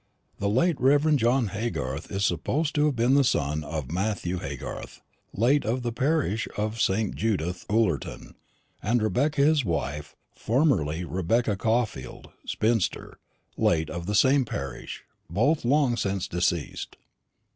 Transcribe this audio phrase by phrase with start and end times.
[0.39, 1.15] The late Rev.
[1.17, 4.99] John Haygarth is supposed to have been the son of Matthew Haygarth,
[5.31, 7.13] late of the parish of St.
[7.13, 8.33] Judith, Ullerton,
[8.81, 13.19] and Rebecca his wife, formerly Rebecca Caulfield, spinster,
[13.57, 16.97] late of the same parish; both long since deceased."